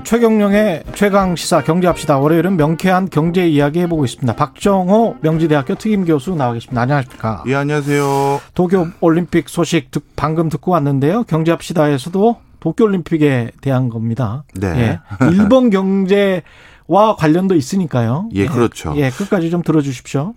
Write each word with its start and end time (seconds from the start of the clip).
네, 0.00 0.04
최경령의 0.04 0.84
최강 0.94 1.36
시사 1.36 1.62
경제합시다. 1.62 2.18
월요일은 2.18 2.56
명쾌한 2.56 3.10
경제 3.10 3.46
이야기 3.46 3.80
해보고 3.80 4.06
있습니다. 4.06 4.34
박정호 4.34 5.16
명지대학교 5.20 5.74
특임 5.74 6.06
교수 6.06 6.34
나와 6.34 6.54
계십니다. 6.54 6.80
안녕하십니까? 6.80 7.44
예, 7.46 7.54
안녕하세요. 7.54 8.40
도쿄 8.54 8.86
올림픽 9.00 9.50
소식 9.50 9.90
듣, 9.90 10.02
방금 10.16 10.48
듣고 10.48 10.70
왔는데요. 10.72 11.24
경제합시다에서도 11.24 12.36
도쿄 12.60 12.84
올림픽에 12.84 13.50
대한 13.60 13.90
겁니다. 13.90 14.44
네. 14.54 15.00
예, 15.22 15.26
일본 15.32 15.68
경제와 15.68 17.16
관련도 17.18 17.54
있으니까요. 17.54 18.30
예, 18.32 18.46
그렇죠. 18.46 18.94
예, 18.96 19.10
끝까지 19.10 19.50
좀 19.50 19.62
들어주십시오. 19.62 20.32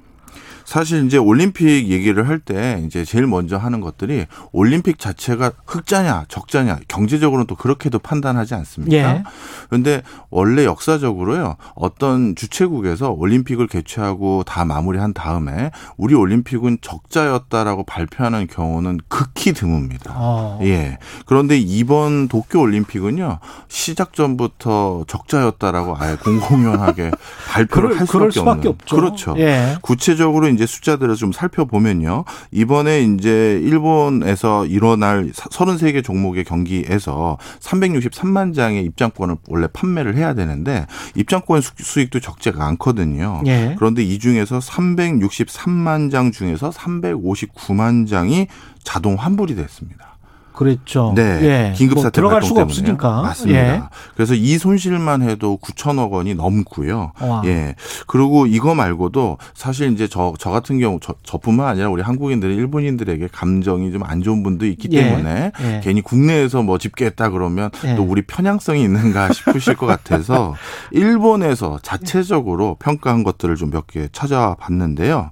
사실 0.66 1.06
이제 1.06 1.18
올림픽 1.18 1.90
얘기를 1.90 2.28
할 2.28 2.40
때 2.44 2.82
이제 2.86 3.06
제일 3.06 3.26
먼저 3.26 3.56
하는 3.58 3.80
것들이 3.80 4.26
올림픽 4.52 5.00
자체가 5.00 5.52
흑자냐 5.66 6.26
적자냐 6.28 6.80
경제적으로는 6.90 7.48
또 7.48 7.56
그렇게도 7.56 8.00
판단하지 8.00 8.54
않습니까? 8.56 8.96
예. 8.98 9.24
그런데 9.70 10.02
원래 10.30 10.66
역사적으로요 10.66 11.56
어떤 11.76 12.36
주최국에서 12.36 13.12
올림픽을 13.12 13.68
개최하고 13.68 14.44
다 14.46 14.66
마무리한 14.66 15.14
다음에 15.14 15.72
우리 15.96 16.16
올림픽은 16.16 16.80
적자였다라고 16.82 17.84
발표하는 17.86 18.48
경우는 18.48 19.00
극히 19.08 19.54
드뭅니다. 19.54 20.12
어. 20.16 20.60
예. 20.64 20.98
그런데 21.26 21.58
이번 21.58 22.28
도쿄 22.28 22.60
올림픽은요 22.60 23.40
시작 23.70 24.14
전부터 24.14 25.06
적자였다라고 25.08 25.96
아예 25.98 26.16
공공연하게 26.18 27.12
발표를 27.50 28.00
할 28.00 28.08
수밖에, 28.08 28.32
수밖에 28.32 28.58
없는. 28.68 28.68
없죠. 28.74 28.96
그렇죠. 28.96 29.36
예. 29.38 29.78
구체적으로 29.82 30.48
이제 30.54 30.66
숫자들을 30.66 31.16
좀 31.16 31.32
살펴보면요. 31.32 32.26
이번에 32.52 33.02
이제 33.02 33.60
일본에서 33.64 34.66
일어날 34.66 35.32
33개 35.32 36.04
종목의 36.04 36.44
경기에서 36.44 37.38
363만 37.60 38.56
장의 38.56 38.84
입장권을 38.86 39.36
원래 39.50 39.68
판매를 39.72 40.16
해야 40.16 40.34
되는데 40.34 40.86
입장권 41.16 41.62
수익도 41.62 42.20
적지가 42.20 42.66
않거든요. 42.68 43.42
예. 43.46 43.76
그런데 43.78 44.04
이 44.04 44.20
중에서 44.20 44.60
363만 44.60 46.12
장 46.12 46.32
중에서 46.32 46.70
359만 46.70 48.08
장이 48.08 48.48
자동 48.84 49.16
환불이 49.16 49.56
됐습니다. 49.56 50.13
그랬죠. 50.54 51.14
네. 51.16 51.22
예. 51.42 51.74
긴급 51.76 51.96
뭐 51.96 52.04
사태 52.04 52.14
들어갈 52.16 52.36
발동 52.42 52.48
수가 52.50 52.60
때문에. 52.62 52.72
없으니까. 52.72 53.22
맞습니다. 53.24 53.60
예. 53.60 53.82
그래서 54.16 54.34
이 54.36 54.58
손실만 54.58 55.22
해도 55.24 55.58
9천억 55.62 56.12
원이 56.12 56.36
넘고요. 56.36 57.12
와. 57.20 57.42
예. 57.46 57.76
그리고 58.08 58.46
이거 58.46 58.76
말고도 58.76 59.38
사실 59.54 59.92
이제 59.92 60.08
저, 60.08 60.34
저 60.40 60.50
같은 60.52 60.80
경우 60.80 61.00
저, 61.02 61.14
저뿐만 61.24 61.68
아니라 61.68 61.90
우리 61.90 62.02
한국인들이 62.02 62.56
일본인들에게 62.56 63.28
감정이 63.32 63.92
좀 63.92 64.04
안 64.04 64.22
좋은 64.22 64.44
분도 64.44 64.66
있기 64.66 64.90
예. 64.92 65.04
때문에 65.04 65.52
예. 65.62 65.82
괜히 65.84 66.02
국내에서 66.02 66.62
뭐 66.62 66.78
집계했다 66.78 67.30
그러면 67.30 67.70
예. 67.86 67.96
또 67.96 68.04
우리 68.04 68.22
편향성이 68.22 68.84
있는가 68.84 69.32
싶으실 69.34 69.76
것 69.76 69.86
같아서 69.86 70.56
일본에서 70.92 71.80
자체적으로 71.82 72.76
평가한 72.80 73.24
것들을 73.24 73.56
좀 73.56 73.70
몇 73.74 73.88
개 73.88 74.08
찾아봤는데요. 74.12 75.30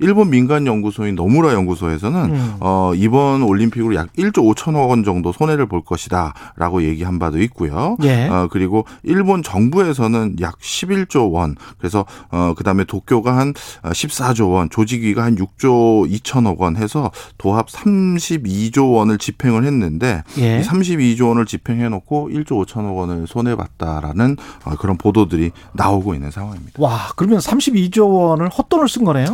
일본 0.00 0.30
민간 0.30 0.66
연구소인 0.66 1.14
노무라 1.14 1.52
연구소에서는 1.54 2.20
음. 2.24 2.56
어, 2.60 2.92
이번 2.96 3.42
올림픽으로 3.42 3.94
약 3.94 4.12
1조 4.14 4.54
5천 4.54 4.63
억 4.72 4.84
원 4.90 5.02
정도 5.04 5.32
손해를 5.32 5.66
볼 5.66 5.82
것이다라고 5.84 6.82
얘기한 6.84 7.18
바도 7.18 7.40
있고요. 7.42 7.96
예. 8.02 8.28
어, 8.28 8.48
그리고 8.50 8.84
일본 9.02 9.42
정부에서는 9.42 10.36
약 10.40 10.58
11조 10.58 11.32
원, 11.32 11.56
그래서 11.78 12.04
어, 12.30 12.54
그다음에 12.56 12.84
도쿄가 12.84 13.36
한 13.36 13.52
14조 13.82 14.52
원, 14.52 14.70
조직위가 14.70 15.22
한 15.24 15.36
6조 15.36 16.10
2천억 16.10 16.58
원 16.58 16.76
해서 16.76 17.10
도합 17.38 17.68
32조 17.68 18.94
원을 18.94 19.18
집행을 19.18 19.64
했는데 19.64 20.22
예. 20.38 20.60
이 20.60 20.62
32조 20.62 21.28
원을 21.28 21.46
집행해 21.46 21.88
놓고 21.88 22.30
1조 22.30 22.66
5천억 22.66 22.96
원을 22.96 23.26
손해 23.26 23.56
봤다라는 23.56 24.36
어, 24.64 24.74
그런 24.76 24.96
보도들이 24.96 25.50
나오고 25.72 26.14
있는 26.14 26.30
상황입니다. 26.30 26.82
와, 26.82 27.08
그러면 27.16 27.38
32조 27.38 28.14
원을 28.14 28.48
헛돈을 28.48 28.88
쓴 28.88 29.04
거네요? 29.04 29.26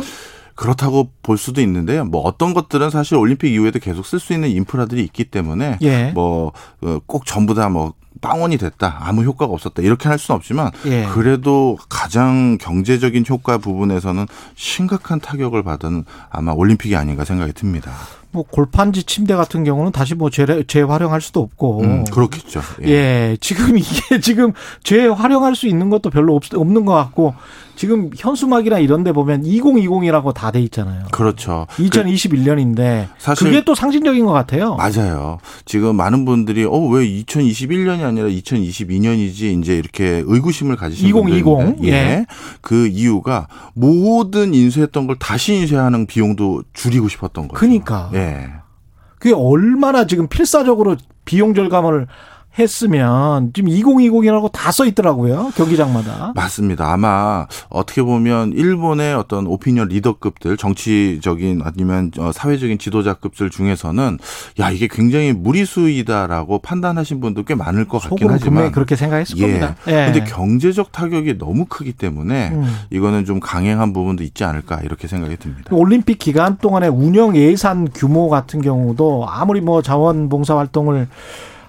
그렇다고 0.55 1.09
볼 1.23 1.37
수도 1.37 1.61
있는데요. 1.61 2.05
뭐 2.05 2.21
어떤 2.21 2.53
것들은 2.53 2.89
사실 2.89 3.15
올림픽 3.15 3.53
이후에도 3.53 3.79
계속 3.79 4.05
쓸 4.05 4.19
수 4.19 4.33
있는 4.33 4.49
인프라들이 4.49 5.03
있기 5.03 5.25
때문에 5.25 5.77
예. 5.81 6.11
뭐꼭 6.13 7.25
전부 7.25 7.53
다뭐 7.53 7.93
빵원이 8.21 8.57
됐다 8.57 8.99
아무 9.01 9.23
효과가 9.23 9.51
없었다 9.51 9.81
이렇게 9.81 10.07
할 10.07 10.19
수는 10.19 10.35
없지만 10.37 10.71
예. 10.85 11.07
그래도 11.11 11.77
가장 11.89 12.57
경제적인 12.59 13.25
효과 13.29 13.57
부분에서는 13.57 14.27
심각한 14.55 15.19
타격을 15.19 15.63
받은 15.63 16.05
아마 16.29 16.51
올림픽이 16.51 16.95
아닌가 16.95 17.25
생각이 17.25 17.53
듭니다. 17.53 17.91
뭐 18.33 18.43
골판지 18.43 19.03
침대 19.03 19.35
같은 19.35 19.63
경우는 19.63 19.91
다시 19.91 20.15
뭐 20.15 20.29
재래, 20.29 20.63
재활용할 20.63 21.19
수도 21.19 21.41
없고. 21.41 21.81
음, 21.81 22.03
그렇겠죠. 22.05 22.61
예. 22.83 23.37
지금 23.41 23.77
이게 23.77 24.19
지금 24.21 24.53
재활용할 24.83 25.55
수 25.55 25.67
있는 25.67 25.89
것도 25.89 26.09
별로 26.09 26.35
없, 26.35 26.43
없는 26.53 26.85
것 26.85 26.93
같고 26.93 27.35
지금 27.75 28.09
현수막이나 28.15 28.79
이런 28.79 29.03
데 29.03 29.11
보면 29.11 29.43
2020이라고 29.43 30.33
다 30.33 30.51
돼 30.51 30.59
있잖아요. 30.61 31.05
그렇죠. 31.11 31.65
2021년인데 31.71 33.07
사실- 33.17 33.47
그게 33.47 33.63
또 33.63 33.73
상징적인 33.75 34.25
것 34.25 34.31
같아요. 34.33 34.75
맞아요. 34.75 35.39
지금 35.65 35.95
많은 35.95 36.25
분들이 36.25 36.63
어 36.65 36.77
왜 36.91 37.05
2021년이 37.07 38.03
아니라 38.03 38.27
2022년이지 38.27 39.59
이제 39.59 39.75
이렇게 39.77 40.23
의구심을 40.25 40.75
가지시는 40.75 41.09
2020, 41.09 41.43
분들 41.45 41.65
있는데 41.75 41.87
예. 41.87 41.91
예. 41.93 42.25
그 42.61 42.87
이유가 42.87 43.47
모든 43.73 44.53
인수했던 44.53 45.07
걸 45.07 45.15
다시 45.19 45.53
인수하는 45.55 46.05
비용도 46.05 46.63
줄이고 46.73 47.07
싶었던 47.07 47.47
거죠. 47.47 47.59
그러니까. 47.59 48.09
예. 48.13 48.49
그게 49.19 49.33
얼마나 49.35 50.05
지금 50.07 50.27
필사적으로 50.27 50.97
비용 51.25 51.53
절감을 51.53 52.07
했으면 52.59 53.51
지금 53.53 53.69
2020이라고 53.71 54.51
다 54.51 54.71
써 54.71 54.85
있더라고요. 54.85 55.51
경기장마다. 55.55 56.31
맞습니다. 56.33 56.91
아마 56.93 57.45
어떻게 57.69 58.01
보면 58.01 58.53
일본의 58.53 59.13
어떤 59.15 59.45
오피니언 59.47 59.89
리더급들, 59.89 60.55
정치적인 60.55 61.61
아니면 61.63 62.11
어, 62.17 62.31
사회적인 62.31 62.77
지도자급들 62.79 63.49
중에서는 63.49 64.17
야 64.59 64.71
이게 64.71 64.87
굉장히 64.89 65.33
무리수이다라고 65.33 66.59
판단하신 66.59 67.19
분도 67.19 67.43
꽤 67.43 67.53
많을 67.55 67.85
것 67.85 67.99
같긴 67.99 68.29
하지만 68.29 68.71
그렇게 68.71 68.95
생각했을 68.95 69.37
예. 69.37 69.41
겁니다. 69.41 69.75
예. 69.87 70.05
근데 70.11 70.23
경제적 70.23 70.91
타격이 70.93 71.37
너무 71.37 71.65
크기 71.65 71.91
때문에 71.91 72.49
음. 72.53 72.63
이거는 72.91 73.25
좀 73.25 73.39
강행한 73.41 73.91
부분도 73.91 74.23
있지 74.23 74.45
않을까 74.45 74.79
이렇게 74.83 75.07
생각이 75.07 75.35
듭니다. 75.37 75.75
올림픽 75.75 76.17
기간 76.17 76.57
동안의 76.57 76.89
운영 76.89 77.35
예산 77.35 77.89
규모 77.93 78.29
같은 78.29 78.61
경우도 78.61 79.25
아무리 79.27 79.59
뭐 79.59 79.81
자원봉사 79.81 80.57
활동을 80.57 81.07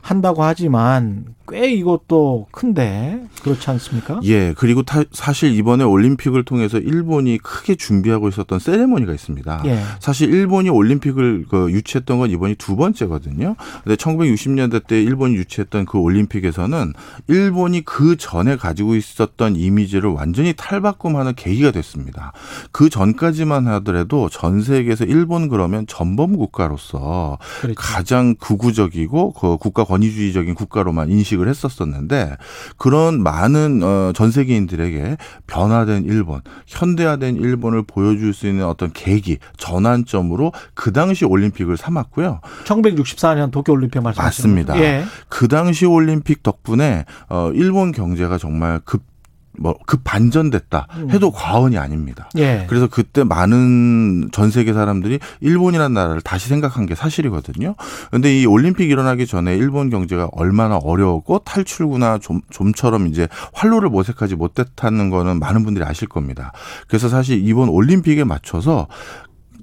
한다고 0.03 0.43
하지만 0.43 1.25
꽤 1.49 1.71
이것도 1.73 2.47
큰데 2.51 3.23
그렇지 3.43 3.69
않습니까? 3.71 4.21
예, 4.25 4.53
그리고 4.57 4.83
타- 4.83 5.03
사실 5.13 5.55
이번에 5.55 5.85
올림픽을 5.85 6.45
통해서 6.45 6.79
일본이 6.79 7.39
크게 7.39 7.75
준비하고 7.77 8.29
있었던 8.29 8.59
세레모니가 8.59 9.13
있습니다. 9.13 9.63
예. 9.67 9.81
사실 10.01 10.33
일본이 10.33 10.71
올림픽을 10.71 11.47
그 11.49 11.71
유치했던 11.71 12.19
건 12.19 12.31
이번이 12.31 12.55
두 12.57 12.75
번째거든요. 12.77 13.55
근데 13.85 13.97
1960년대 13.97 14.87
때 14.87 15.01
일본이 15.03 15.35
유치했던 15.37 15.85
그 15.87 15.99
올림픽에서는 15.99 16.93
일본이 17.29 17.85
그 17.85 18.17
전에 18.17 18.57
가지고 18.57 18.95
있었던 18.97 19.55
이미지를 19.57 20.11
완전히 20.11 20.55
탈바꿈하는 20.57 21.35
계기가 21.35 21.71
됐습니다. 21.73 22.33
그 22.73 22.89
전까지만 22.89 23.67
하더라도 23.69 24.29
전 24.31 24.63
세계에서 24.63 25.05
일본 25.05 25.49
그러면 25.49 25.87
전범 25.87 26.37
국가로서 26.37 27.39
그렇죠. 27.61 27.75
가장 27.77 28.35
극우적이고 28.37 29.33
그 29.35 29.57
국가 29.59 29.85
권위주의적인 29.93 30.55
국가로만 30.55 31.11
인식을 31.11 31.49
했었었는데 31.49 32.37
그런 32.79 33.23
많은 33.23 33.83
어, 33.83 34.13
전 34.15 34.31
세계인들에게 34.31 35.17
변화된 35.47 36.05
일본, 36.05 36.41
현대화된 36.67 37.37
일본을 37.37 37.83
보여줄 37.83 38.33
수 38.33 38.47
있는 38.47 38.65
어떤 38.65 38.93
계기, 38.93 39.39
전환점으로 39.59 40.53
그 40.75 40.93
당시 40.93 41.25
올림픽을 41.25 41.77
삼았고요. 41.77 42.41
1964년 42.65 43.51
도쿄 43.51 43.73
올림픽 43.73 44.01
말씀하시는 44.03 44.55
맞습니다. 44.55 44.81
예. 44.81 45.05
그 45.29 45.49
당시 45.49 45.85
올림픽 45.85 46.43
덕분에 46.43 47.05
어, 47.29 47.51
일본 47.55 47.93
경제가 47.93 48.39
정말 48.39 48.81
급 48.85 49.12
뭐, 49.59 49.77
급 49.87 50.03
반전됐다 50.05 50.89
해도 51.11 51.31
과언이 51.31 51.79
아닙니다. 51.79 52.29
예. 52.39 52.67
그래서 52.69 52.87
그때 52.87 53.23
많은 53.25 54.31
전 54.33 54.51
세계 54.51 54.73
사람들이 54.73 55.19
일본이라는 55.41 55.93
나라를 55.93 56.21
다시 56.23 56.49
생각한 56.49 56.87
게 56.87 56.95
사실이거든요. 56.95 57.75
그런데 58.09 58.41
이 58.41 58.47
올림픽 58.47 58.91
일어나기 58.91 59.27
전에 59.27 59.57
일본 59.57 59.91
경제가 59.91 60.29
얼마나 60.33 60.77
어려웠고 60.79 61.41
탈출구나 61.41 62.19
좀, 62.19 62.41
좀처럼 62.51 63.07
이제 63.09 63.29
활로를 63.53 63.89
모색하지 63.91 64.37
못했다는 64.37 65.11
거는 65.11 65.39
많은 65.39 65.65
분들이 65.65 65.85
아실 65.85 66.09
겁니다. 66.09 66.53
그래서 66.89 67.09
사실 67.09 67.47
이번 67.47 67.69
올림픽에 67.69 68.25
맞춰서 68.25 68.89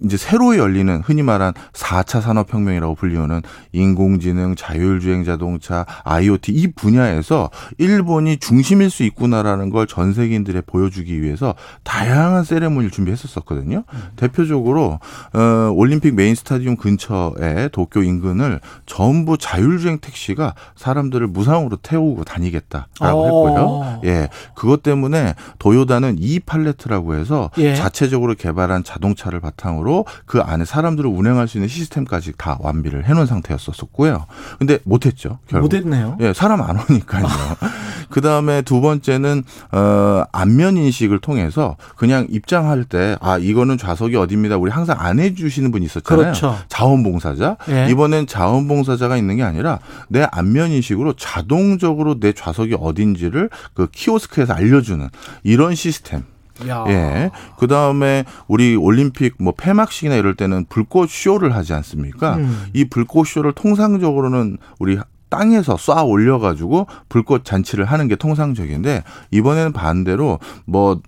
이제 0.04 0.16
새로 0.18 0.58
열리는 0.58 1.02
흔히 1.04 1.24
말한 1.24 1.54
4차 1.74 2.22
산업혁명이라고 2.22 2.96
불리우는 2.96 3.42
인공지능, 3.74 4.56
자율주행 4.56 5.26
자동차, 5.26 5.86
IoT 6.04 6.52
이 6.54 6.72
분야에서 6.72 7.50
일본이 7.78 8.38
중심일 8.38 8.90
수 8.90 9.04
있구나라는 9.04 9.70
걸 9.70 9.90
전 9.90 10.14
세계인들에 10.14 10.62
보여주기 10.62 11.22
위해서 11.22 11.56
다양한 11.84 12.44
세레모니를 12.44 12.92
준비했었었거든요. 12.92 13.84
음. 13.92 14.00
대표적으로 14.16 15.00
어, 15.34 15.72
올림픽 15.74 16.14
메인 16.14 16.36
스타디움 16.36 16.78
근처에 16.78 17.70
도쿄 17.72 18.04
인근을 18.04 18.60
전부 18.86 19.38
자율주행 19.38 19.98
택시가 20.00 20.54
사람들을 20.76 21.26
무상으로 21.28 21.78
태우고 21.78 22.24
다니겠다라고 22.24 23.26
했고요. 23.26 24.02
예, 24.06 24.30
그것 24.54 24.84
때문에 24.84 25.34
도요다는 25.58 26.18
이 26.20 26.40
팔레트라고 26.40 27.16
해서 27.16 27.50
예. 27.58 27.74
자체적으로 27.76 28.36
개발한 28.36 28.84
자동차를 28.84 29.40
바탕으로 29.40 29.89
그 30.26 30.40
안에 30.40 30.66
사람들을 30.66 31.10
운행할 31.10 31.48
수 31.48 31.58
있는 31.58 31.68
시스템까지 31.68 32.34
다 32.38 32.58
완비를 32.62 33.06
해놓은 33.06 33.26
상태였었고요. 33.26 34.26
근데 34.58 34.80
못했죠. 34.84 35.40
결국. 35.48 35.66
못했네요. 35.74 36.18
예, 36.22 36.34
사람 36.34 36.62
안 36.62 36.78
오니까요. 36.78 37.26
그 38.10 38.22
다음에 38.22 38.62
두 38.64 38.82
번째는 38.82 39.44
어 39.72 40.24
안면 40.32 40.78
인식을 40.78 41.20
통해서 41.20 41.76
그냥 41.96 42.26
입장할 42.30 42.84
때 42.86 43.16
아 43.22 43.38
이거는 43.38 43.78
좌석이 43.78 44.16
어디입니다. 44.16 44.58
우리 44.58 44.72
항상 44.72 44.98
안 45.00 45.20
해주시는 45.20 45.72
분이 45.72 45.86
있었잖아요. 45.86 46.24
그렇죠. 46.24 46.58
자원봉사자. 46.70 47.58
예. 47.70 47.88
이번엔 47.90 48.28
자원봉사자가 48.28 49.18
있는 49.18 49.38
게 49.38 49.44
아니라 49.44 49.80
내 50.08 50.28
안면 50.32 50.72
인식으로 50.72 51.14
자동적으로 51.14 52.20
내 52.20 52.34
좌석이 52.34 52.78
어딘지를 52.80 53.50
그 53.74 53.88
키오스크에서 53.92 54.54
알려주는 54.54 55.08
이런 55.44 55.76
시스템. 55.76 56.24
야. 56.68 56.86
예. 56.88 57.32
그 57.58 57.68
다음에 57.68 58.26
우리 58.48 58.76
올림픽 58.76 59.36
뭐 59.40 59.54
폐막식이나 59.56 60.16
이럴 60.16 60.36
때는 60.36 60.66
불꽃 60.70 61.10
쇼를 61.10 61.56
하지 61.56 61.74
않습니까? 61.74 62.36
음. 62.36 62.66
이 62.74 62.86
불꽃 62.86 63.28
쇼를 63.28 63.54
통상적으로는 63.54 64.58
우리 64.80 65.00
땅에서 65.30 65.76
쏴 65.76 66.08
올려가지고 66.08 66.88
불꽃 67.08 67.46
잔치를 67.46 67.86
하는 67.86 68.08
게 68.08 68.16
통상적인데 68.16 69.04
이번에는 69.32 69.74
반대로 69.74 70.40
뭐 70.66 71.02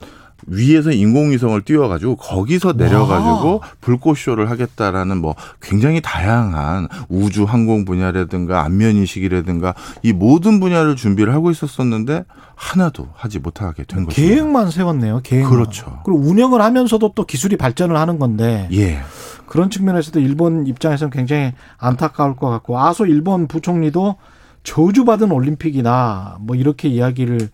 위에서 0.47 0.91
인공위성을 0.91 1.61
띄워가지고 1.61 2.15
거기서 2.17 2.73
내려가지고 2.73 3.59
와. 3.59 3.67
불꽃쇼를 3.81 4.49
하겠다라는 4.49 5.17
뭐 5.17 5.35
굉장히 5.61 6.01
다양한 6.01 6.87
우주 7.09 7.43
항공 7.43 7.85
분야라든가 7.85 8.63
안면 8.63 8.95
인식이라든가 8.95 9.73
이 10.03 10.13
모든 10.13 10.59
분야를 10.59 10.95
준비를 10.95 11.33
하고 11.33 11.51
있었었는데 11.51 12.25
하나도 12.55 13.09
하지 13.13 13.39
못하게 13.39 13.83
된 13.83 14.05
거죠. 14.05 14.21
계획만 14.21 14.69
세웠네요. 14.71 15.21
계획. 15.23 15.49
그렇죠. 15.49 15.99
그리고 16.05 16.21
운영을 16.21 16.61
하면서도 16.61 17.13
또 17.15 17.25
기술이 17.25 17.57
발전을 17.57 17.97
하는 17.97 18.19
건데. 18.19 18.69
예. 18.71 18.99
그런 19.47 19.69
측면에서도 19.69 20.19
일본 20.19 20.65
입장에서는 20.67 21.11
굉장히 21.11 21.53
안타까울 21.77 22.35
것 22.35 22.49
같고 22.49 22.79
아소 22.79 23.05
일본 23.05 23.47
부총리도 23.47 24.15
저주받은 24.63 25.31
올림픽이다. 25.31 26.37
뭐 26.41 26.55
이렇게 26.55 26.87
이야기를 26.87 27.49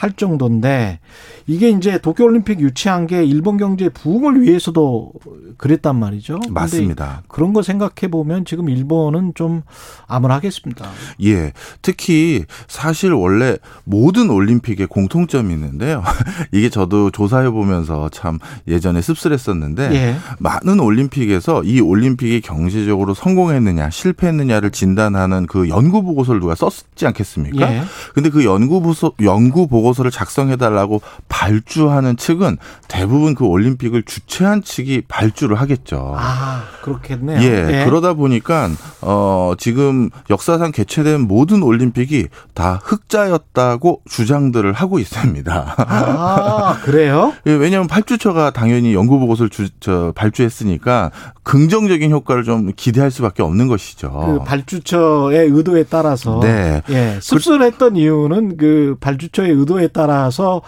할 0.00 0.12
정도인데 0.12 0.98
이게 1.46 1.68
이제 1.68 1.98
도쿄 1.98 2.24
올림픽 2.24 2.58
유치한 2.60 3.06
게 3.06 3.22
일본 3.22 3.58
경제 3.58 3.90
부흥을 3.90 4.40
위해서도 4.40 5.12
그랬단 5.58 5.94
말이죠. 5.94 6.40
맞습니다. 6.48 7.22
그런 7.28 7.52
거 7.52 7.60
생각해 7.60 8.10
보면 8.10 8.46
지금 8.46 8.70
일본은 8.70 9.32
좀 9.34 9.60
암울하겠습니다. 10.06 10.88
예. 11.24 11.52
특히 11.82 12.46
사실 12.66 13.12
원래 13.12 13.58
모든 13.84 14.30
올림픽에 14.30 14.86
공통점이 14.86 15.52
있는데요. 15.52 16.02
이게 16.50 16.70
저도 16.70 17.10
조사해 17.10 17.50
보면서 17.50 18.08
참 18.08 18.38
예전에 18.68 19.02
씁쓸했었는데 19.02 19.92
예. 19.92 20.16
많은 20.38 20.80
올림픽에서 20.80 21.62
이 21.64 21.80
올림픽이 21.80 22.40
경제적으로 22.40 23.12
성공했느냐 23.12 23.90
실패했느냐를 23.90 24.70
진단하는 24.70 25.44
그 25.44 25.68
연구 25.68 26.02
보고서를 26.02 26.40
누가 26.40 26.54
썼지 26.54 27.06
않겠습니까? 27.06 27.70
예. 27.70 27.82
근데 28.14 28.30
그 28.30 28.46
연구 28.46 28.80
보고서 28.80 29.12
연구 29.20 29.68
보고 29.68 29.89
보고서를 29.90 30.10
작성해 30.10 30.56
달라고 30.56 31.02
발주하는 31.28 32.16
측은 32.16 32.56
대부분 32.88 33.34
그 33.34 33.44
올림픽을 33.44 34.02
주최한 34.04 34.62
측이 34.62 35.02
발주를 35.08 35.56
하겠죠. 35.60 36.14
아, 36.16 36.64
그렇겠네요. 36.82 37.40
예, 37.40 37.80
예. 37.80 37.84
그러다 37.84 38.14
보니까 38.14 38.70
어 39.00 39.54
지금 39.58 40.10
역사상 40.30 40.72
개최된 40.72 41.22
모든 41.22 41.62
올림픽이 41.62 42.28
다 42.54 42.80
흑자였다고 42.82 44.02
주장들을 44.08 44.72
하고 44.72 44.98
있습니다. 44.98 45.74
아, 45.78 46.78
그래요? 46.82 47.32
예, 47.46 47.52
왜냐하면 47.52 47.88
발주처가 47.88 48.50
당연히 48.50 48.94
연구 48.94 49.18
보고서를 49.18 49.50
주, 49.50 49.68
저, 49.80 50.12
발주했으니까 50.14 51.10
긍정적인 51.42 52.10
효과를 52.12 52.44
좀 52.44 52.72
기대할 52.76 53.10
수밖에 53.10 53.42
없는 53.42 53.68
것이죠. 53.68 54.10
그 54.10 54.44
발주처의 54.44 55.48
의도에 55.48 55.84
따라서 55.84 56.40
네. 56.40 56.82
예, 56.90 57.18
씁쓸했던 57.20 57.96
이유는 57.96 58.56
그 58.56 58.96
발주처의 59.00 59.50
의도 59.50 59.79
정도에 59.80 59.88
따라서 59.88 60.62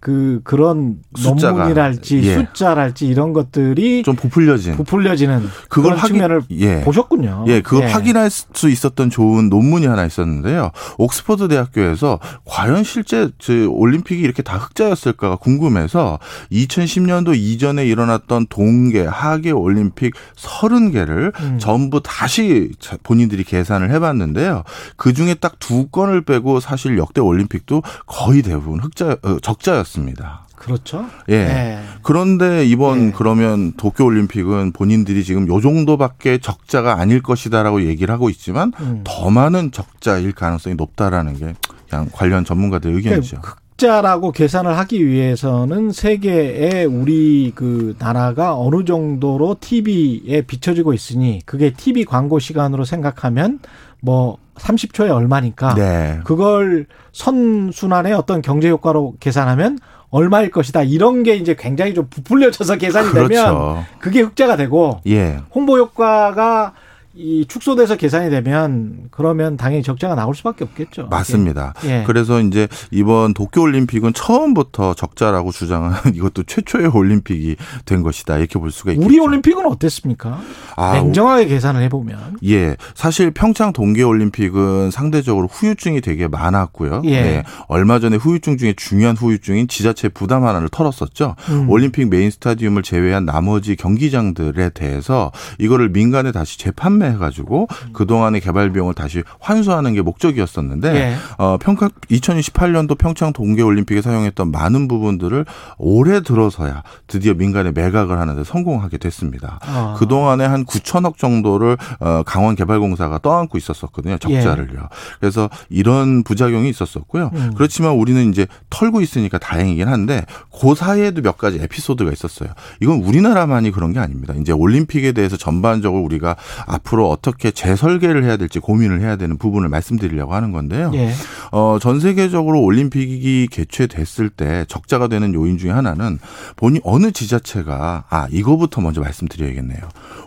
그 0.00 0.40
그런 0.44 0.96
숫자가, 1.14 1.52
논문이랄지 1.52 2.22
예. 2.24 2.34
숫자랄지 2.34 3.06
이런 3.06 3.32
것들이 3.32 4.02
좀 4.02 4.16
부풀려진 4.16 4.74
부풀려지는 4.76 5.48
그걸 5.68 5.96
확인, 5.96 6.14
측면을 6.14 6.42
예. 6.50 6.80
보셨군요. 6.80 7.44
예, 7.46 7.60
그걸 7.60 7.84
예. 7.84 7.92
확인할 7.92 8.30
수 8.30 8.68
있었던 8.68 9.10
좋은 9.10 9.48
논문이 9.48 9.86
하나 9.86 10.04
있었는데요. 10.04 10.70
옥스퍼드 10.98 11.48
대학교에서 11.48 12.18
과연 12.44 12.82
실제 12.82 13.28
저 13.38 13.52
올림픽이 13.68 14.20
이렇게 14.20 14.42
다 14.42 14.56
흑자였을까가 14.56 15.36
궁금해서 15.36 16.18
2010년도 16.50 17.36
이전에 17.36 17.86
일어났던 17.86 18.46
동계, 18.48 19.04
하계 19.04 19.52
올림픽 19.52 20.14
30개를 20.36 21.38
음. 21.40 21.58
전부 21.60 22.00
다시 22.02 22.72
본인들이 23.04 23.44
계산을 23.44 23.90
해봤는데요. 23.90 24.64
그 24.96 25.12
중에 25.12 25.34
딱 25.34 25.60
두 25.60 25.86
건을 25.86 26.22
빼고 26.22 26.58
사실 26.58 26.98
역대 26.98 27.20
올림픽도 27.20 27.82
거의 28.06 28.42
대부분 28.42 28.80
흑자 28.80 29.18
어, 29.22 29.38
적자였. 29.40 29.86
있었습니다. 29.90 30.46
그렇죠. 30.56 31.06
예. 31.28 31.44
네. 31.44 31.82
그런데 32.02 32.64
이번 32.64 33.06
네. 33.06 33.12
그러면 33.14 33.72
도쿄 33.72 34.04
올림픽은 34.04 34.72
본인들이 34.72 35.24
지금 35.24 35.48
요 35.48 35.60
정도밖에 35.60 36.38
적자가 36.38 37.00
아닐 37.00 37.22
것이다라고 37.22 37.84
얘기를 37.86 38.12
하고 38.12 38.30
있지만 38.30 38.72
음. 38.80 39.02
더 39.04 39.30
많은 39.30 39.72
적자일 39.72 40.32
가능성이 40.32 40.76
높다라는 40.76 41.38
게 41.38 41.54
그냥 41.88 42.08
관련 42.12 42.44
전문가들 42.44 42.94
의견이죠. 42.94 43.40
그러니까 43.40 43.60
적자라고 43.80 44.32
계산을 44.32 44.76
하기 44.76 45.06
위해서는 45.06 45.92
세계에 45.92 46.84
우리 46.84 47.52
그 47.54 47.96
나라가 47.98 48.54
어느 48.54 48.84
정도로 48.84 49.56
TV에 49.58 50.42
비춰지고 50.42 50.92
있으니 50.92 51.40
그게 51.46 51.72
TV 51.72 52.04
광고 52.04 52.38
시간으로 52.38 52.84
생각하면 52.84 53.60
뭐 54.02 54.38
30초에 54.56 55.10
얼마니까 55.10 55.74
네. 55.74 56.20
그걸 56.24 56.86
선순환의 57.12 58.12
어떤 58.12 58.42
경제 58.42 58.68
효과로 58.68 59.14
계산하면 59.20 59.78
얼마일 60.10 60.50
것이다. 60.50 60.82
이런 60.82 61.22
게 61.22 61.36
이제 61.36 61.54
굉장히 61.58 61.94
좀 61.94 62.08
부풀려져서 62.10 62.76
계산이 62.76 63.10
그렇죠. 63.10 63.28
되면 63.28 63.84
그게 64.00 64.20
흑자가 64.20 64.56
되고 64.56 65.00
예. 65.06 65.38
홍보 65.54 65.78
효과가 65.78 66.74
이 67.22 67.46
축소돼서 67.46 67.96
계산이 67.96 68.30
되면 68.30 69.08
그러면 69.10 69.56
당연히 69.56 69.82
적자가 69.82 70.14
나올 70.14 70.34
수밖에 70.34 70.64
없겠죠. 70.64 71.08
맞습니다. 71.08 71.74
예. 71.84 72.04
그래서 72.06 72.40
이제 72.40 72.68
이번 72.90 73.34
도쿄 73.34 73.62
올림픽은 73.62 74.12
처음부터 74.12 74.94
적자라고 74.94 75.52
주장한 75.52 75.94
이것도 76.14 76.44
최초의 76.44 76.88
올림픽이 76.88 77.56
된 77.84 78.02
것이다 78.02 78.38
이렇게 78.38 78.58
볼 78.58 78.70
수가 78.70 78.92
있겠죠. 78.92 79.06
우리 79.06 79.18
올림픽은 79.18 79.66
어땠습니까? 79.66 80.40
아, 80.76 80.94
냉정하게 80.94 81.46
계산을 81.46 81.82
해보면. 81.82 82.38
예, 82.46 82.76
사실 82.94 83.30
평창 83.30 83.72
동계 83.72 84.02
올림픽은 84.02 84.90
상대적으로 84.90 85.46
후유증이 85.46 86.00
되게 86.00 86.28
많았고요. 86.28 87.02
예. 87.04 87.22
네. 87.22 87.42
얼마 87.68 87.98
전에 87.98 88.16
후유증 88.16 88.56
중에 88.56 88.74
중요한 88.76 89.16
후유증인 89.16 89.68
지자체 89.68 90.08
부담 90.08 90.44
하나를 90.44 90.68
털었었죠. 90.70 91.36
음. 91.48 91.68
올림픽 91.70 92.08
메인 92.08 92.30
스타디움을 92.30 92.82
제외한 92.82 93.24
나머지 93.24 93.76
경기장들에 93.76 94.70
대해서 94.70 95.32
이거를 95.58 95.90
민간에 95.90 96.32
다시 96.32 96.58
재판 96.58 96.90
판매 96.90 97.09
해가지고 97.10 97.68
그 97.92 98.06
동안의 98.06 98.40
개발 98.40 98.72
비용을 98.72 98.94
다시 98.94 99.22
환수하는 99.40 99.94
게 99.94 100.02
목적이었었는데 100.02 100.94
예. 100.94 101.16
어, 101.38 101.58
평창 101.58 101.90
2028년도 102.10 102.98
평창 102.98 103.32
동계올림픽에 103.32 104.02
사용했던 104.02 104.50
많은 104.50 104.88
부분들을 104.88 105.44
올해 105.78 106.20
들어서야 106.20 106.82
드디어 107.06 107.34
민간에 107.34 107.72
매각을 107.72 108.18
하는데 108.18 108.42
성공하게 108.44 108.98
됐습니다. 108.98 109.58
아. 109.62 109.96
그 109.98 110.06
동안에 110.06 110.44
한 110.44 110.64
9천억 110.64 111.16
정도를 111.16 111.76
어, 112.00 112.22
강원개발공사가 112.24 113.18
떠안고 113.18 113.58
있었었거든요. 113.58 114.18
적자를요. 114.18 114.80
예. 114.80 114.88
그래서 115.18 115.48
이런 115.68 116.22
부작용이 116.22 116.68
있었었고요. 116.68 117.30
음. 117.34 117.52
그렇지만 117.56 117.92
우리는 117.92 118.30
이제 118.30 118.46
털고 118.70 119.00
있으니까 119.00 119.38
다행이긴 119.38 119.88
한데 119.88 120.24
그 120.60 120.74
사이에도 120.74 121.22
몇 121.22 121.38
가지 121.38 121.58
에피소드가 121.60 122.12
있었어요. 122.12 122.50
이건 122.80 123.02
우리나라만이 123.02 123.70
그런 123.70 123.92
게 123.92 124.00
아닙니다. 124.00 124.34
이제 124.34 124.52
올림픽에 124.52 125.12
대해서 125.12 125.36
전반적으로 125.36 126.02
우리가 126.02 126.36
앞으로 126.66 126.89
앞으로 126.90 127.08
어떻게 127.08 127.50
재설계를 127.50 128.24
해야 128.24 128.36
될지 128.36 128.58
고민을 128.58 129.00
해야 129.00 129.16
되는 129.16 129.38
부분을 129.38 129.68
말씀드리려고 129.68 130.34
하는 130.34 130.52
건데요. 130.52 130.90
예. 130.94 131.12
어, 131.52 131.78
전 131.80 132.00
세계적으로 132.00 132.60
올림픽이 132.60 133.48
개최됐을 133.50 134.30
때 134.30 134.64
적자가 134.68 135.08
되는 135.08 135.32
요인 135.34 135.56
중에 135.56 135.70
하나는 135.70 136.18
본인 136.56 136.80
어느 136.84 137.12
지자체가 137.12 138.04
아 138.08 138.28
이거부터 138.30 138.80
먼저 138.80 139.00
말씀드려야겠네요. 139.00 139.80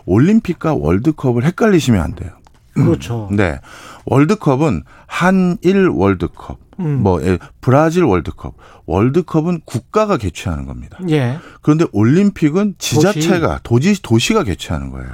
올림픽과 0.06 0.74
월드컵을 0.74 1.44
헷갈리시면 1.44 2.00
안 2.00 2.14
돼요. 2.14 2.30
그렇죠. 2.72 3.28
네. 3.30 3.60
월드컵은 4.06 4.82
한일 5.06 5.88
월드컵, 5.88 6.58
음. 6.80 7.02
뭐 7.02 7.22
예, 7.22 7.38
브라질 7.60 8.02
월드컵, 8.02 8.54
월드컵은 8.86 9.62
국가가 9.64 10.16
개최하는 10.16 10.66
겁니다. 10.66 10.98
예. 11.08 11.38
그런데 11.62 11.86
올림픽은 11.92 12.74
지자체가 12.78 13.60
도시 13.62 14.02
도시 14.02 14.34
가 14.34 14.44
개최하는 14.44 14.90
거예요. 14.90 15.08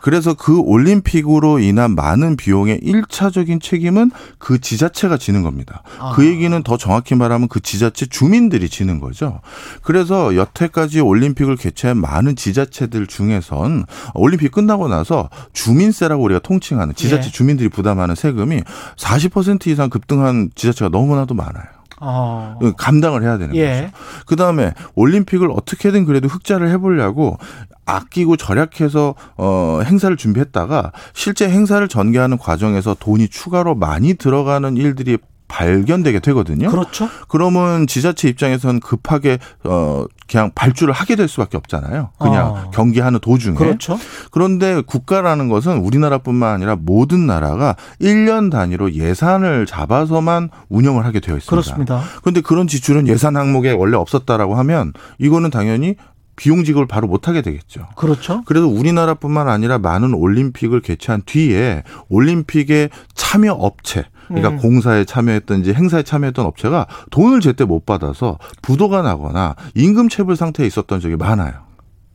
그래서 0.00 0.34
그 0.34 0.58
올림픽으로 0.58 1.58
인한 1.58 1.94
많은 1.94 2.36
비용의 2.36 2.80
일차적인 2.82 3.60
책임은 3.60 4.10
그 4.38 4.60
지자체가 4.60 5.16
지는 5.18 5.42
겁니다. 5.42 5.82
아. 5.98 6.12
그 6.14 6.24
얘기는 6.26 6.62
더 6.62 6.76
정확히 6.76 7.14
말하면 7.14 7.48
그 7.48 7.60
지자체 7.60 8.06
주민들이 8.06 8.68
지는 8.68 9.00
거죠. 9.00 9.40
그래서 9.82 10.36
여태까지 10.36 11.00
올림픽을 11.00 11.56
개최한 11.56 11.98
많은 11.98 12.36
지자체들 12.36 13.06
중에선 13.06 13.84
올림픽 14.14 14.52
끝나고 14.52 14.88
나서 14.88 15.28
주민세라고 15.52 16.22
우리가 16.24 16.40
통칭하는 16.40 16.94
지자체 16.94 17.26
예. 17.26 17.30
주민들이 17.30 17.68
부담하는 17.68 18.14
세금이 18.14 18.62
40% 18.96 19.66
이상 19.66 19.90
급등한 19.90 20.50
지자체가 20.54 20.88
너무나도 20.88 21.34
많아요. 21.34 21.79
어. 22.00 22.58
감당을 22.76 23.22
해야 23.22 23.38
되는 23.38 23.54
예. 23.54 23.90
거죠. 23.92 23.92
그 24.26 24.36
다음에 24.36 24.72
올림픽을 24.94 25.50
어떻게든 25.50 26.06
그래도 26.06 26.28
흑자를 26.28 26.70
해보려고 26.70 27.38
아끼고 27.84 28.36
절약해서 28.36 29.14
어 29.36 29.80
행사를 29.84 30.16
준비했다가 30.16 30.92
실제 31.12 31.48
행사를 31.48 31.86
전개하는 31.86 32.38
과정에서 32.38 32.94
돈이 32.98 33.28
추가로 33.28 33.74
많이 33.74 34.14
들어가는 34.14 34.76
일들이 34.76 35.18
발견되게 35.50 36.20
되거든요. 36.20 36.70
그렇죠. 36.70 37.08
그러면 37.28 37.86
지자체 37.86 38.28
입장에서는 38.28 38.80
급하게 38.80 39.38
어 39.64 40.06
그냥 40.30 40.52
발주를 40.54 40.94
하게 40.94 41.16
될 41.16 41.28
수밖에 41.28 41.56
없잖아요. 41.56 42.10
그냥 42.18 42.46
어. 42.46 42.70
경기하는 42.72 43.18
도중에. 43.18 43.56
그렇죠. 43.56 43.98
그런데 44.30 44.80
국가라는 44.80 45.48
것은 45.48 45.78
우리나라뿐만 45.78 46.54
아니라 46.54 46.76
모든 46.76 47.26
나라가 47.26 47.74
1년 48.00 48.50
단위로 48.50 48.92
예산을 48.92 49.66
잡아서만 49.66 50.50
운영을 50.68 51.04
하게 51.04 51.18
되어 51.18 51.36
있습니다. 51.36 51.50
그렇습니다. 51.50 52.02
그런데 52.20 52.40
그런 52.40 52.68
지출은 52.68 53.08
예산 53.08 53.36
항목에 53.36 53.72
원래 53.72 53.96
없었다라고 53.96 54.54
하면 54.54 54.92
이거는 55.18 55.50
당연히 55.50 55.96
비용 56.36 56.64
지급을 56.64 56.86
바로 56.86 57.06
못 57.08 57.28
하게 57.28 57.42
되겠죠. 57.42 57.88
그렇죠. 57.96 58.42
그래서 58.46 58.66
우리나라뿐만 58.66 59.48
아니라 59.48 59.78
많은 59.78 60.14
올림픽을 60.14 60.80
개최한 60.80 61.22
뒤에 61.26 61.82
올림픽의 62.08 62.88
참여 63.14 63.52
업체 63.52 64.06
그러니까 64.30 64.50
음. 64.50 64.56
공사에 64.58 65.04
참여했던 65.04 65.64
지 65.64 65.72
행사에 65.72 66.02
참여했던 66.02 66.46
업체가 66.46 66.86
돈을 67.10 67.40
제때 67.40 67.64
못 67.64 67.84
받아서 67.84 68.38
부도가 68.62 69.02
나거나 69.02 69.56
임금 69.74 70.08
체불 70.08 70.36
상태에 70.36 70.66
있었던 70.66 71.00
적이 71.00 71.16
많아요. 71.16 71.69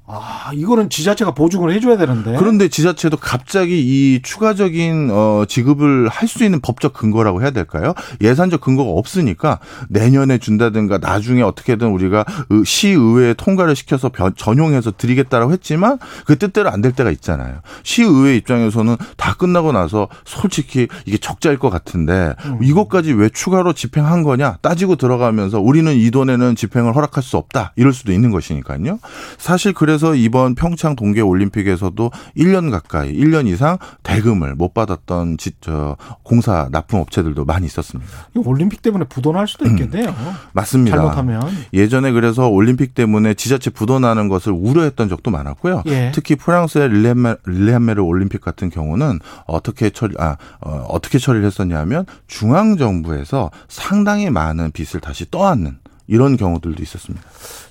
아, 0.08 0.52
이거는 0.54 0.90
지자체가 0.92 1.32
보증을 1.34 1.74
해줘야 1.74 1.98
되는데. 1.98 2.36
그런데 2.38 2.68
지자체도 2.68 3.18
갑자기 3.18 3.80
이 3.82 4.22
추가적인 4.22 5.10
어 5.12 5.46
지급을 5.48 6.10
할 6.10 6.26
수 6.28 6.44
있는 6.44 6.60
법적 6.60 6.94
근거라고 6.94 7.42
해야 7.44 7.52
될까요? 7.52 7.94
예산적 8.20 8.60
근거가 8.62 8.90
없으니까 8.92 9.60
내년에 9.90 10.38
준다든가 10.40 10.98
나중에 10.98 11.42
어떻게든 11.44 11.88
우리가 11.90 12.26
의- 12.50 12.64
시의회에 12.66 13.36
통과를 13.36 13.76
시켜서 13.76 14.10
변- 14.10 14.34
전용해서 14.36 14.92
드리겠다라고 14.92 15.52
했지만 15.54 15.98
그 16.26 16.38
뜻대로 16.38 16.70
안 16.72 16.82
될 16.82 16.92
때가 16.92 17.10
있잖아요. 17.12 17.62
시의회 17.84 18.36
입장에서는 18.38 18.96
다 19.18 19.34
끝나고 19.36 19.72
나서 19.72 20.08
솔직히 20.26 20.88
이게 21.06 21.18
적자일 21.18 21.58
것 21.58 21.70
같은데 21.70 22.34
음. 22.46 22.60
이것까지 22.62 23.14
왜 23.14 23.30
추가로 23.30 23.74
집행한 23.74 24.22
거냐 24.24 24.58
따지고 24.62 24.96
들어가면서 24.98 25.60
우리는 25.62 25.92
이 25.96 26.12
돈에는 26.12 26.56
집행을 26.56 26.96
허락할 26.96 27.24
수 27.24 27.38
없다 27.38 27.74
이럴 27.76 27.94
수도 27.94 28.12
있는 28.12 28.30
것이니까요. 28.32 29.00
사실 29.38 29.74
그래 29.74 29.95
서 29.98 30.16
이번 30.16 30.56
평창 30.56 30.96
동계 30.96 31.22
올림픽에서도 31.22 32.12
1년 32.38 32.72
가까이 32.72 33.14
1년 33.14 33.48
이상 33.48 33.78
대금을 34.04 34.56
못 34.56 34.74
받았던 34.74 35.38
지, 35.38 35.52
저, 35.62 35.96
공사 36.24 36.68
납품 36.72 37.00
업체들도 37.00 37.46
많이 37.46 37.66
있었습니다. 37.66 38.12
올림픽 38.36 38.82
때문에 38.82 39.06
부도날 39.06 39.48
수도 39.48 39.66
있겠네요. 39.66 40.14
맞습니다. 40.54 40.98
잘못하면. 40.98 41.50
예전에 41.74 42.12
그래서 42.12 42.48
올림픽 42.50 42.94
때문에 42.94 43.34
지자체 43.34 43.70
부도나는 43.70 44.28
것을 44.28 44.52
우려했던 44.52 45.10
적도 45.10 45.32
많았고요. 45.32 45.84
예. 45.88 46.12
특히 46.14 46.36
프랑스의 46.36 46.90
릴레메, 46.90 47.36
릴레메르 47.46 48.02
올림픽 48.02 48.42
같은 48.42 48.70
경우는 48.70 49.20
어떻게 49.46 49.90
처리 49.90 50.16
아 50.18 50.38
어, 50.62 50.86
어떻게 50.90 51.18
처리를 51.18 51.46
했었냐면 51.46 52.06
중앙 52.28 52.78
정부에서 52.78 53.52
상당히 53.68 54.30
많은 54.30 54.72
빚을 54.72 55.02
다시 55.02 55.30
떠안는 55.30 55.78
이런 56.08 56.38
경우들도 56.38 56.82
있었습니다. 56.84 57.26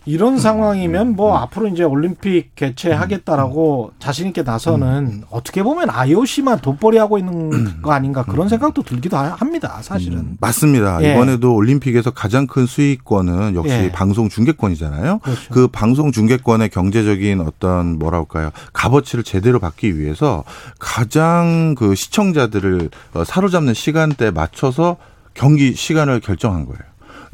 이런 0.07 0.39
상황이면 0.39 1.07
음. 1.09 1.17
뭐 1.17 1.37
앞으로 1.39 1.69
이제 1.69 1.83
올림픽 1.83 2.55
개최하겠다라고 2.57 3.93
자신 3.99 4.27
있게 4.29 4.43
나서는 4.43 4.87
음. 5.07 5.23
어떻게 5.31 5.63
보면 5.63 5.89
IOC만 5.89 6.61
돈벌이 6.61 6.99
하고 6.99 7.17
있는 7.19 7.81
거 7.81 7.93
아닌가 7.93 8.25
그런 8.25 8.49
생각도 8.49 8.83
들기도 8.83 9.17
하- 9.17 9.35
합니다. 9.35 9.79
사실은. 9.83 10.19
음, 10.19 10.37
맞습니다. 10.41 11.03
예. 11.03 11.13
이번에도 11.13 11.55
올림픽에서 11.55 12.11
가장 12.11 12.47
큰 12.47 12.67
수익권은 12.67 13.55
역시 13.55 13.73
예. 13.73 13.93
방송 13.93 14.29
중계권이잖아요. 14.29 15.21
그렇죠. 15.21 15.41
그 15.55 15.69
방송 15.69 16.13
중계권의 16.13 16.69
경제적인 16.71 17.41
어떤 17.41 17.99
뭐랄까요 17.99 18.51
값어치를 18.73 19.25
제대로 19.25 19.59
받기 19.59 19.99
위해서 19.99 20.45
가장 20.79 21.75
그 21.79 21.95
시청자들을 21.95 22.91
어, 23.15 23.25
사로잡는 23.25 23.75
시간대에 23.75 24.31
맞춰서 24.31 24.97
경기 25.35 25.75
시간을 25.75 26.21
결정한 26.21 26.65
거예요. 26.67 26.81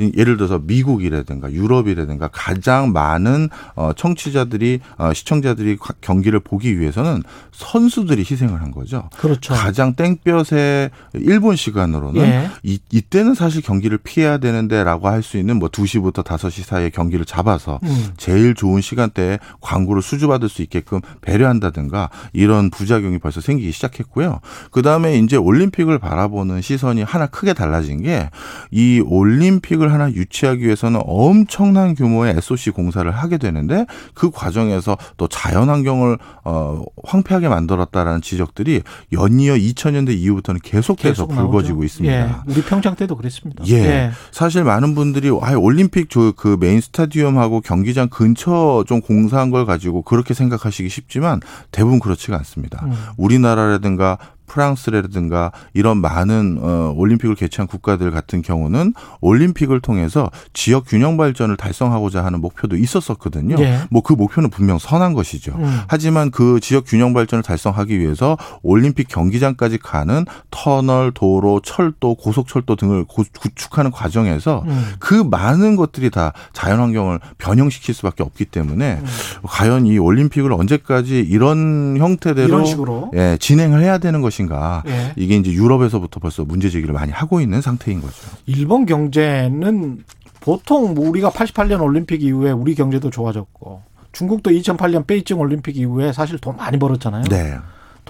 이- 0.00 0.12
예를 0.16 0.36
들어서 0.36 0.58
미국이라든가 0.58 1.52
유럽이라든가 1.52 2.28
가장 2.32 2.92
많은 2.92 3.48
어 3.76 3.92
청취자들이 3.94 4.80
어 4.98 5.12
시청자들이 5.12 5.76
가- 5.76 5.94
경기를 6.00 6.40
보기 6.40 6.80
위해서는 6.80 7.22
선수들이 7.52 8.24
희생을 8.28 8.60
한 8.60 8.70
거죠. 8.70 9.08
그렇죠. 9.18 9.54
가장 9.54 9.94
땡볕의 9.94 10.90
일본 11.14 11.56
시간으로는 11.56 12.22
예. 12.22 12.50
이, 12.62 12.78
이때는 12.90 13.34
사실 13.34 13.62
경기를 13.62 13.98
피해야 13.98 14.38
되는데라고 14.38 15.08
할 15.08 15.20
수 15.22 15.36
있는 15.36 15.58
뭐 15.58 15.68
2시부터 15.68 16.24
5시 16.24 16.64
사이에 16.64 16.88
경기를 16.88 17.26
잡아서 17.26 17.78
음. 17.82 18.06
제일 18.16 18.54
좋은 18.54 18.80
시간대에 18.80 19.38
광고를 19.60 20.00
수주받을 20.00 20.48
수 20.48 20.62
있게끔 20.62 21.00
배려한다든가 21.20 22.08
이런 22.32 22.70
부작용이 22.70 23.18
벌써 23.18 23.42
생기기 23.42 23.70
시작했고요. 23.72 24.40
그다음에 24.70 25.18
이제 25.18 25.36
올림픽을 25.36 25.98
바라보는 25.98 26.62
시선이 26.62 27.02
하나 27.02 27.26
크게 27.26 27.52
달라진 27.52 28.02
게 28.02 28.30
이 28.70 29.02
올림픽을 29.04 29.89
하나 29.90 30.10
유치하기 30.10 30.64
위해서는 30.64 31.00
엄청난 31.04 31.94
규모의 31.94 32.36
SOC 32.38 32.70
공사를 32.70 33.08
하게 33.10 33.38
되는데 33.38 33.86
그 34.14 34.30
과정에서 34.30 34.96
또 35.16 35.28
자연환경을 35.28 36.18
어 36.44 36.82
황폐하게 37.04 37.48
만들었다라는 37.48 38.22
지적들이 38.22 38.82
연이어 39.12 39.54
2000년대 39.54 40.16
이후부터는 40.16 40.60
계속해서 40.62 41.26
계속 41.26 41.28
불거지고. 41.28 41.84
있습니다. 41.84 42.14
예. 42.14 42.30
우리 42.46 42.62
평창 42.62 42.94
때도 42.94 43.16
그랬습니다. 43.16 43.64
예. 43.68 44.10
사실 44.32 44.64
많은 44.64 44.94
분들이 44.94 45.28
아 45.40 45.52
올림픽 45.54 46.08
저 46.08 46.30
그 46.36 46.56
메인 46.60 46.80
스타디움하고 46.80 47.60
경기장 47.60 48.08
근처 48.08 48.84
좀 48.86 49.00
공사한 49.00 49.50
걸 49.50 49.66
가지고 49.66 50.02
그렇게 50.02 50.34
생각하시기 50.34 50.88
쉽지만 50.88 51.40
대부분 51.70 52.00
그렇지가 52.00 52.36
않습니다. 52.38 52.84
음. 52.84 52.92
우리나라라든가 53.16 54.18
프랑스라든가 54.50 55.52
이런 55.74 55.98
많은 55.98 56.58
어 56.60 56.92
올림픽을 56.96 57.34
개최한 57.34 57.66
국가들 57.66 58.10
같은 58.10 58.42
경우는 58.42 58.94
올림픽을 59.20 59.80
통해서 59.80 60.30
지역 60.52 60.84
균형 60.86 61.16
발전을 61.16 61.56
달성하고자 61.56 62.24
하는 62.24 62.40
목표도 62.40 62.76
있었었거든요. 62.76 63.56
예. 63.60 63.80
뭐그 63.90 64.14
목표는 64.14 64.50
분명 64.50 64.78
선한 64.78 65.14
것이죠. 65.14 65.52
음. 65.56 65.80
하지만 65.88 66.30
그 66.30 66.58
지역 66.60 66.84
균형 66.86 67.12
발전을 67.12 67.42
달성하기 67.42 67.98
위해서 67.98 68.36
올림픽 68.62 69.08
경기장까지 69.08 69.78
가는 69.78 70.24
터널, 70.50 71.12
도로, 71.12 71.60
철도, 71.62 72.14
고속철도 72.14 72.76
등을 72.76 73.04
고- 73.04 73.24
구축하는 73.40 73.90
과정에서 73.90 74.64
음. 74.66 74.84
그 74.98 75.14
많은 75.14 75.76
것들이 75.76 76.10
다 76.10 76.32
자연환경을 76.52 77.20
변형시킬 77.38 77.94
수밖에 77.94 78.22
없기 78.22 78.46
때문에 78.46 78.98
음. 79.00 79.06
과연 79.44 79.86
이 79.86 79.98
올림픽을 79.98 80.52
언제까지 80.52 81.18
이런 81.20 81.96
형태대로 81.98 82.48
이런. 82.48 83.10
예, 83.14 83.36
진행을 83.40 83.80
해야 83.82 83.98
되는 83.98 84.20
것 84.20 84.32
인가. 84.40 84.82
예. 84.86 85.12
이게 85.16 85.36
이제 85.36 85.52
유럽에서부터 85.52 86.20
벌써 86.20 86.44
문제 86.44 86.68
제기를 86.68 86.92
많이 86.92 87.12
하고 87.12 87.40
있는 87.40 87.60
상태인 87.60 88.00
거죠. 88.00 88.16
일본 88.46 88.86
경제는 88.86 90.04
보통 90.40 90.94
뭐 90.94 91.08
우리가 91.08 91.30
88년 91.30 91.82
올림픽 91.82 92.22
이후에 92.22 92.50
우리 92.50 92.74
경제도 92.74 93.10
좋아졌고 93.10 93.82
중국도 94.12 94.50
2008년 94.50 95.06
베이징 95.06 95.38
올림픽 95.38 95.76
이후에 95.76 96.12
사실 96.12 96.38
돈 96.38 96.56
많이 96.56 96.78
벌었잖아요. 96.78 97.24
네. 97.24 97.56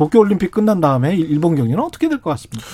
도쿄 0.01 0.19
올림픽 0.19 0.51
끝난 0.51 0.81
다음에 0.81 1.15
일본 1.15 1.57
경제는 1.57 1.79
어떻게 1.83 2.09
될 2.09 2.23
것 2.23 2.31
같습니까? 2.31 2.67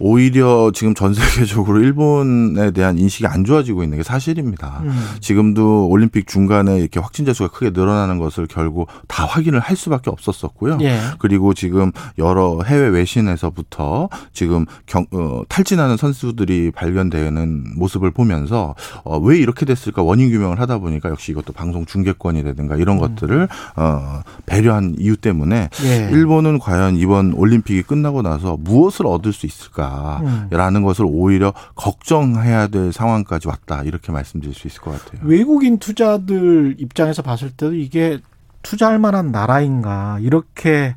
오히려 0.00 0.72
지금 0.74 0.92
전 0.92 1.14
세계적으로 1.14 1.80
일본에 1.80 2.72
대한 2.72 2.98
인식이 2.98 3.28
안 3.28 3.44
좋아지고 3.44 3.84
있는 3.84 3.98
게 3.98 4.02
사실입니다. 4.02 4.80
음. 4.82 4.90
지금도 5.20 5.86
올림픽 5.88 6.26
중간에 6.26 6.80
이렇게 6.80 6.98
확진자 6.98 7.32
수가 7.32 7.50
크게 7.50 7.70
늘어나는 7.70 8.18
것을 8.18 8.48
결국 8.48 8.88
다 9.06 9.24
확인을 9.24 9.60
할 9.60 9.76
수밖에 9.76 10.10
없었었고요. 10.10 10.78
예. 10.80 10.98
그리고 11.20 11.54
지금 11.54 11.92
여러 12.18 12.60
해외 12.64 12.88
외신에서부터 12.88 14.08
지금 14.32 14.66
경, 14.86 15.06
어, 15.12 15.42
탈진하는 15.48 15.96
선수들이 15.96 16.72
발견되는 16.72 17.74
모습을 17.76 18.10
보면서 18.10 18.74
어, 19.04 19.16
왜 19.18 19.38
이렇게 19.38 19.64
됐을까 19.64 20.02
원인 20.02 20.28
규명을 20.30 20.58
하다 20.58 20.78
보니까 20.78 21.08
역시 21.10 21.30
이것도 21.30 21.52
방송 21.52 21.86
중계권이라든가 21.86 22.74
이런 22.76 22.96
음. 22.96 23.00
것들을 23.00 23.48
어, 23.76 24.22
배려한 24.46 24.96
이유 24.98 25.16
때문에 25.16 25.68
예. 25.84 26.08
일본은 26.10 26.58
과연 26.64 26.96
이번 26.96 27.34
올림픽이 27.34 27.82
끝나고 27.82 28.22
나서 28.22 28.56
무엇을 28.58 29.06
얻을 29.06 29.34
수 29.34 29.44
있을까라는 29.44 30.80
음. 30.80 30.82
것을 30.82 31.04
오히려 31.06 31.52
걱정해야 31.74 32.68
될 32.68 32.90
상황까지 32.90 33.48
왔다 33.48 33.82
이렇게 33.82 34.12
말씀드릴 34.12 34.54
수 34.54 34.66
있을 34.66 34.80
것 34.80 34.92
같아요. 34.92 35.20
외국인 35.24 35.78
투자들 35.78 36.76
입장에서 36.78 37.20
봤을 37.20 37.50
때도 37.50 37.74
이게 37.74 38.18
투자할 38.62 38.98
만한 38.98 39.30
나라인가 39.30 40.18
이렇게 40.22 40.96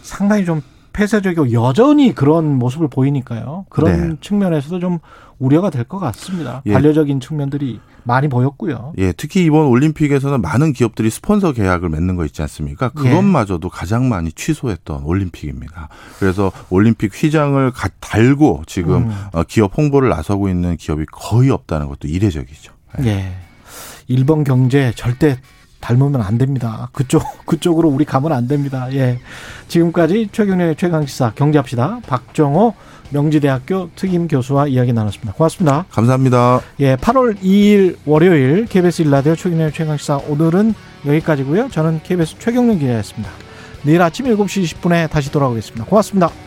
상당히 0.00 0.46
좀 0.46 0.62
폐쇄적이고 0.96 1.52
여전히 1.52 2.14
그런 2.14 2.58
모습을 2.58 2.88
보이니까요. 2.88 3.66
그런 3.68 4.08
네. 4.10 4.16
측면에서도 4.22 4.80
좀 4.80 4.98
우려가 5.38 5.68
될 5.68 5.84
것 5.84 5.98
같습니다. 5.98 6.62
예. 6.64 6.72
반려적인 6.72 7.20
측면들이 7.20 7.78
많이 8.02 8.28
보였고요. 8.28 8.94
예, 8.96 9.12
특히 9.12 9.44
이번 9.44 9.66
올림픽에서는 9.66 10.40
많은 10.40 10.72
기업들이 10.72 11.10
스폰서 11.10 11.52
계약을 11.52 11.90
맺는 11.90 12.16
거 12.16 12.24
있지 12.24 12.40
않습니까? 12.42 12.90
예. 12.96 13.02
그것마저도 13.02 13.68
예. 13.68 13.76
가장 13.76 14.08
많이 14.08 14.32
취소했던 14.32 15.02
올림픽입니다. 15.04 15.88
그래서 16.18 16.50
올림픽 16.70 17.12
휘장을 17.14 17.70
달고 18.00 18.62
지금 18.66 19.10
음. 19.10 19.24
어, 19.32 19.42
기업 19.42 19.76
홍보를 19.76 20.08
나서고 20.08 20.48
있는 20.48 20.76
기업이 20.78 21.04
거의 21.12 21.50
없다는 21.50 21.88
것도 21.88 22.08
이례적이죠. 22.08 22.72
예. 23.02 23.06
예. 23.06 23.32
일본 24.08 24.44
경제 24.44 24.92
절대 24.96 25.36
닮으면 25.86 26.20
안 26.22 26.38
됩니다. 26.38 26.88
그쪽 26.92 27.22
그쪽으로 27.46 27.88
우리 27.88 28.04
가면 28.04 28.32
안 28.32 28.48
됩니다. 28.48 28.88
예. 28.92 29.18
지금까지 29.68 30.30
최경련의 30.32 30.76
최강 30.76 31.06
시사 31.06 31.32
경제합시다. 31.34 32.00
박정호 32.06 32.74
명지대학교 33.10 33.90
특임 33.94 34.26
교수와 34.26 34.66
이야기 34.66 34.92
나눴습니다. 34.92 35.34
고맙습니다. 35.34 35.84
감사합니다. 35.90 36.60
예, 36.80 36.96
8월 36.96 37.36
2일 37.40 37.96
월요일 38.04 38.66
KBS 38.66 39.02
일라디오 39.02 39.36
최경련의 39.36 39.72
최강 39.72 39.96
시사 39.96 40.16
오늘은 40.28 40.74
여기까지고요. 41.06 41.68
저는 41.70 42.00
KBS 42.02 42.36
최경련 42.38 42.80
기자였습니다. 42.80 43.30
내일 43.84 44.02
아침 44.02 44.26
7시 44.26 44.64
20분에 44.64 45.08
다시 45.08 45.30
돌아오겠습니다. 45.30 45.84
고맙습니다. 45.84 46.45